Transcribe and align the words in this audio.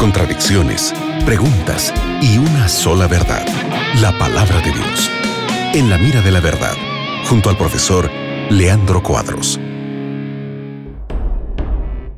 contradicciones, 0.00 0.92
preguntas 1.24 1.94
y 2.20 2.36
una 2.38 2.66
sola 2.68 3.06
verdad, 3.06 3.46
la 4.00 4.10
palabra 4.18 4.56
de 4.56 4.72
Dios. 4.72 5.08
En 5.72 5.88
la 5.88 5.98
mira 5.98 6.20
de 6.20 6.32
la 6.32 6.40
verdad, 6.40 6.74
junto 7.28 7.48
al 7.48 7.56
profesor 7.56 8.10
Leandro 8.50 9.04
Cuadros. 9.04 9.60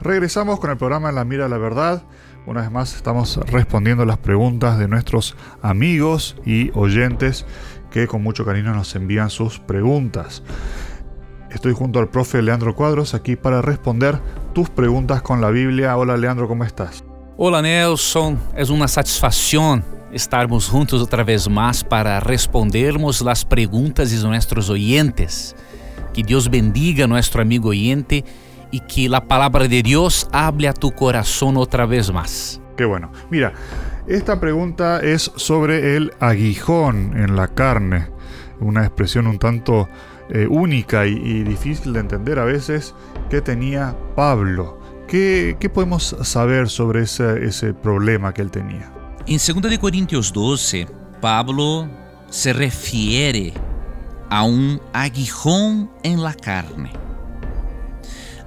Regresamos 0.00 0.60
con 0.60 0.70
el 0.70 0.76
programa 0.76 1.08
En 1.08 1.14
la 1.14 1.24
mira 1.24 1.44
de 1.44 1.50
la 1.50 1.56
verdad. 1.56 2.02
Una 2.44 2.60
vez 2.60 2.70
más 2.70 2.94
estamos 2.94 3.38
respondiendo 3.46 4.04
las 4.04 4.18
preguntas 4.18 4.78
de 4.78 4.86
nuestros 4.86 5.34
amigos 5.62 6.36
y 6.44 6.70
oyentes 6.74 7.46
que 7.90 8.06
con 8.06 8.22
mucho 8.22 8.44
cariño 8.44 8.74
nos 8.74 8.94
envían 8.94 9.30
sus 9.30 9.60
preguntas. 9.60 10.42
Estoy 11.50 11.72
junto 11.72 12.00
al 12.00 12.10
profe 12.10 12.42
Leandro 12.42 12.74
Cuadros 12.74 13.14
aquí 13.14 13.34
para 13.34 13.62
responder 13.62 14.20
tus 14.58 14.70
preguntas 14.70 15.22
con 15.22 15.40
la 15.40 15.50
Biblia. 15.50 15.96
Hola 15.96 16.16
Leandro, 16.16 16.48
¿cómo 16.48 16.64
estás? 16.64 17.04
Hola 17.36 17.62
Nelson, 17.62 18.36
é 18.56 18.64
uma 18.64 18.88
satisfação 18.88 19.80
estarmos 20.10 20.64
juntos 20.64 21.00
outra 21.00 21.22
vez 21.22 21.46
mais 21.46 21.84
para 21.84 22.18
respondermos 22.18 23.24
as 23.24 23.44
perguntas 23.44 24.10
de 24.10 24.20
nossos 24.20 24.68
oyentes. 24.68 25.54
Que 26.12 26.24
Deus 26.24 26.48
bendiga 26.48 27.06
nosso 27.06 27.40
amigo 27.40 27.68
oyente 27.68 28.24
e 28.72 28.80
que 28.80 29.06
a 29.14 29.20
palavra 29.20 29.68
de 29.68 29.80
Deus 29.80 30.26
hable 30.32 30.66
a 30.66 30.72
tu 30.72 30.90
coração 30.90 31.54
outra 31.54 31.86
vez 31.86 32.10
mais. 32.10 32.60
Qué 32.76 32.84
bueno. 32.84 33.12
Mira, 33.30 33.52
esta 34.08 34.40
pregunta 34.40 34.98
es 34.98 35.30
sobre 35.36 35.94
el 35.94 36.10
aguijón 36.18 37.16
en 37.16 37.36
la 37.36 37.46
carne, 37.46 38.08
una 38.58 38.84
expresión 38.84 39.28
un 39.28 39.38
tanto 39.38 39.88
eh, 40.30 40.46
única 40.48 41.06
y, 41.06 41.42
difícil 41.42 41.92
de 41.92 42.00
entender 42.00 42.38
a 42.38 42.44
veces 42.44 42.94
que 43.30 43.40
tenía 43.40 43.96
Pablo. 44.14 44.78
¿Qué, 45.06 45.56
podemos 45.72 46.16
saber 46.22 46.68
sobre 46.68 47.02
ese, 47.02 47.46
ese, 47.46 47.72
problema 47.72 48.34
que 48.34 48.42
él 48.42 48.50
tenía? 48.50 48.92
En 49.26 49.38
2 49.38 49.70
de 49.70 49.78
Corintios 49.78 50.32
12, 50.32 50.86
Pablo 51.20 51.88
se 52.28 52.52
refiere 52.52 53.54
a 54.28 54.42
un 54.42 54.80
aguijón 54.92 55.90
en 56.02 56.22
la 56.22 56.34
carne. 56.34 56.92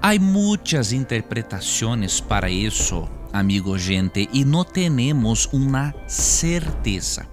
Hay 0.00 0.18
muchas 0.18 0.92
interpretaciones 0.92 2.22
para 2.22 2.48
eso, 2.48 3.08
amigo 3.32 3.76
gente, 3.78 4.28
y 4.32 4.44
no 4.44 4.64
tenemos 4.64 5.48
una 5.52 5.94
certeza. 6.06 7.28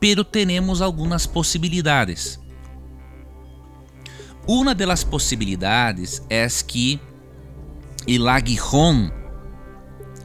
Pero 0.00 0.26
tenemos 0.26 0.80
algunas 0.80 1.26
posibilidades. 1.26 2.40
Uma 4.50 4.74
das 4.74 5.04
possibilidades 5.04 6.22
é 6.30 6.48
que 6.66 6.98
o 8.08 8.28
aguijón 8.30 9.12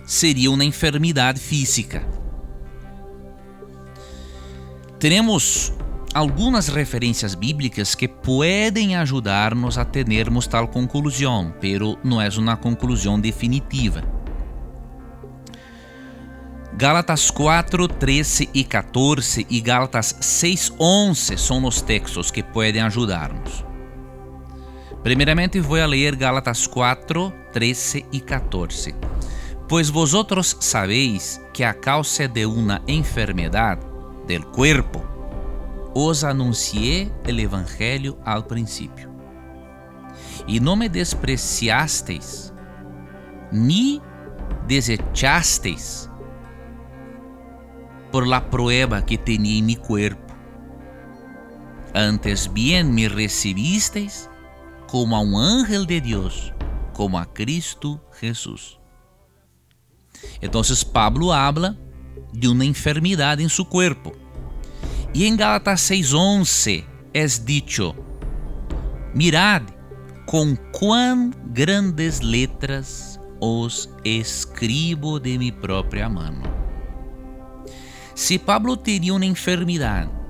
seria 0.06 0.50
uma 0.50 0.64
enfermidade 0.64 1.42
física. 1.42 2.08
Temos 4.98 5.74
algumas 6.14 6.70
referências 6.70 7.36
bíblicas 7.36 7.96
que 7.96 8.08
podem 8.08 8.96
ajudar-nos 8.96 9.78
a 9.78 9.84
termos 9.84 10.48
tal 10.48 10.70
conclusão, 10.70 11.54
pero 11.60 12.00
não 12.02 12.22
é 12.22 12.30
uma 12.38 12.56
conclusão 12.56 13.20
definitiva. 13.20 14.06
Gálatas 16.78 17.30
4, 17.30 17.90
13 17.90 18.50
e 18.54 18.64
14 18.64 19.46
e 19.50 19.60
Gálatas 19.60 20.16
6, 20.22 20.72
11 20.80 21.38
são 21.38 21.66
os 21.66 21.82
textos 21.82 22.32
que 22.32 22.42
podem 22.42 22.82
ajudar-nos. 22.84 23.73
Primeiramente 25.04 25.59
vou 25.59 25.82
a 25.82 25.86
ler 25.86 26.16
Gálatas 26.16 26.66
4, 26.66 27.34
13 27.52 28.06
e 28.09 28.22
14. 28.22 28.96
Pois 29.68 29.90
vosotros 29.90 30.56
sabéis 30.62 31.42
que 31.54 31.66
a 31.66 31.73
causa 31.73 32.26
de 32.26 32.45
uma 32.45 32.82
enfermidade 32.88 33.82
del 34.26 34.45
cuerpo 34.45 35.06
os 35.94 36.23
anuncié 36.23 37.11
el 37.26 37.42
evangelho 37.42 38.17
al 38.23 38.45
principio. 38.45 39.11
E 40.48 40.61
não 40.61 40.77
me 40.77 40.88
despreciasteis, 40.88 42.54
ni 43.52 44.02
desechasteis 44.67 46.10
por 48.10 48.26
la 48.26 48.39
prueba 48.39 49.02
que 49.02 49.17
tenía 49.17 49.60
en 49.60 49.66
mi 49.66 49.76
cuerpo. 49.76 50.33
Antes 51.94 52.48
bien 52.48 52.95
me 52.95 53.10
recibisteis 53.10 54.30
como 54.93 55.15
a 55.15 55.20
um 55.20 55.36
ángel 55.36 55.87
de 55.87 55.99
Deus, 55.99 56.54
como 56.93 57.17
a 57.17 57.26
Cristo 57.26 57.99
Jesus. 58.21 58.77
Então, 60.39 60.61
Pablo 60.93 61.31
habla 61.31 61.76
de 62.31 62.48
uma 62.48 62.64
enfermidade 62.64 63.42
em 63.42 63.49
seu 63.49 63.65
corpo. 63.65 64.15
E 65.11 65.26
em 65.26 65.36
Gálatas 65.36 65.82
6:11 65.82 66.86
é 67.11 67.26
dicho: 67.26 67.95
Mirad 69.15 69.64
com 70.27 70.55
quão 70.71 71.32
grandes 71.48 72.20
letras 72.20 73.20
os 73.42 73.89
escribo 74.05 75.20
de 75.20 75.39
mi 75.39 75.52
própria 75.52 76.08
mano. 76.08 76.43
Se 78.14 78.37
Pablo 78.37 78.77
teria 78.77 79.15
uma 79.15 79.26
enfermidade 79.26 80.23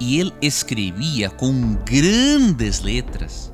e 0.00 0.20
ele 0.20 0.32
escrevia 0.40 1.30
com 1.30 1.74
grandes 1.84 2.80
letras, 2.80 3.52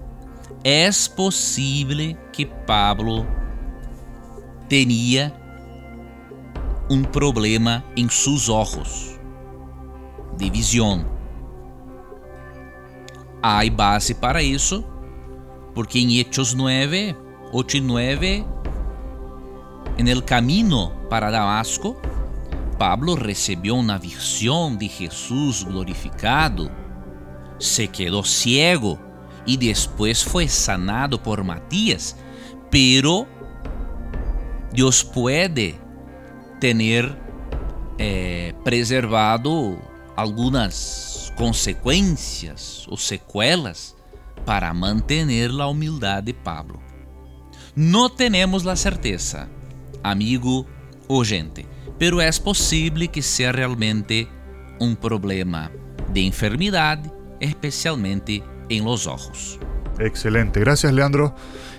é 0.62 0.88
possível 1.14 2.16
que 2.32 2.46
Pablo 2.46 3.26
tenha 4.68 5.32
um 6.90 7.02
problema 7.02 7.84
em 7.96 8.08
seus 8.08 8.48
olhos 8.48 9.18
de 10.36 10.50
visão. 10.50 11.04
Há 13.42 13.60
base 13.70 14.14
para 14.14 14.42
isso, 14.42 14.84
porque 15.74 15.98
em 15.98 16.18
Hechos 16.18 16.54
9, 16.54 17.16
8 17.52 17.76
e 17.76 17.80
9, 17.80 18.46
en 19.98 20.08
el 20.08 20.22
camino 20.22 20.92
para 21.08 21.30
Damasco, 21.30 21.96
Pablo 22.86 23.14
recebeu 23.14 23.76
uma 23.78 23.98
visão 23.98 24.76
de 24.76 24.88
Jesus 24.88 25.62
glorificado, 25.62 26.70
se 27.58 27.88
quedou 27.88 28.22
ciego 28.22 29.00
e 29.46 29.56
depois 29.56 30.20
foi 30.20 30.48
sanado 30.48 31.18
por 31.18 31.42
Matías, 31.42 32.14
pero 32.70 33.26
Deus 34.70 35.02
pode 35.02 35.76
ter 36.60 37.16
eh, 37.98 38.52
preservado 38.62 39.78
algumas 40.14 41.32
consequências 41.38 42.86
ou 42.90 42.98
sequelas 42.98 43.96
para 44.44 44.74
manter 44.74 45.50
a 45.58 45.66
humildade 45.68 46.26
de 46.26 46.32
Pablo. 46.34 46.82
Não 47.74 48.10
temos 48.10 48.66
a 48.66 48.76
certeza, 48.76 49.48
amigo 50.02 50.66
ou 51.08 51.24
gente 51.24 51.72
pero 51.98 52.20
é 52.20 52.30
possível 52.32 53.08
que 53.08 53.22
seja 53.22 53.52
realmente 53.52 54.28
um 54.80 54.94
problema 54.94 55.70
de 56.12 56.20
enfermidade, 56.22 57.10
especialmente 57.40 58.42
em 58.68 58.82
los 58.82 59.06
ojos. 59.06 59.58
Excelente, 59.98 60.60
gracias 60.60 60.92
Leandro 60.92 61.34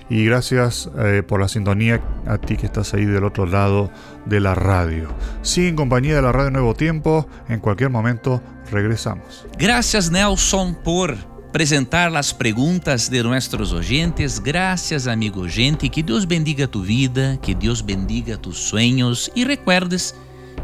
y 0.08 0.24
gracias 0.24 0.88
eh, 0.98 1.22
por 1.26 1.40
la 1.40 1.48
sintonía 1.48 2.00
a 2.26 2.38
ti 2.38 2.56
que 2.56 2.66
estás 2.66 2.94
ahí 2.94 3.04
del 3.04 3.24
otro 3.24 3.46
lado 3.46 3.90
de 4.24 4.40
la 4.40 4.54
radio. 4.54 5.08
Sigue 5.42 5.68
en 5.68 5.76
compañía 5.76 6.16
de 6.16 6.22
la 6.22 6.32
radio 6.32 6.50
Nuevo 6.50 6.74
Tiempo, 6.74 7.28
en 7.48 7.60
cualquier 7.60 7.90
momento 7.90 8.40
regresamos. 8.70 9.46
Gracias 9.58 10.10
Nelson 10.10 10.76
por 10.82 11.35
apresentar 11.48 12.14
as 12.16 12.32
perguntas 12.32 13.08
de 13.08 13.22
nossos 13.22 13.72
oyentes. 13.72 14.38
Graças, 14.38 15.06
amigo 15.06 15.48
gente. 15.48 15.88
Que 15.88 16.02
Deus 16.02 16.24
bendiga 16.24 16.66
tu 16.66 16.82
vida, 16.82 17.38
que 17.40 17.54
Deus 17.54 17.80
bendiga 17.80 18.36
tus 18.36 18.58
sonhos 18.58 19.30
e 19.34 19.44
recuerdes 19.44 20.14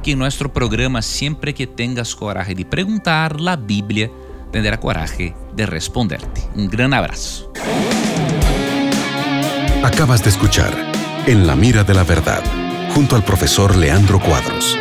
que 0.02 0.12
em 0.12 0.16
nosso 0.16 0.48
programa, 0.48 1.00
sempre 1.00 1.52
que 1.52 1.66
tenhas 1.66 2.14
coragem 2.14 2.56
de 2.56 2.64
perguntar, 2.64 3.36
a 3.46 3.56
Bíblia 3.56 4.10
tendrá 4.50 4.76
coragem 4.76 5.34
de 5.54 5.64
responderte. 5.64 6.42
Um 6.56 6.66
grande 6.66 6.96
abraço. 6.96 7.50
Acabas 9.82 10.22
de 10.22 10.28
escuchar 10.28 10.72
En 11.26 11.46
la 11.46 11.54
mira 11.54 11.84
de 11.84 11.94
la 11.94 12.02
verdad, 12.02 12.42
junto 12.94 13.14
al 13.14 13.22
profesor 13.22 13.76
Leandro 13.76 14.18
Cuadros. 14.18 14.76